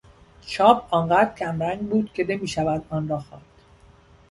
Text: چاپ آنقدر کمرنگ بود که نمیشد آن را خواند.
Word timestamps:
چاپ 0.41 0.93
آنقدر 0.93 1.33
کمرنگ 1.33 1.79
بود 1.89 2.13
که 2.13 2.25
نمیشد 2.29 2.83
آن 2.89 3.07
را 3.07 3.19
خواند. 3.19 3.45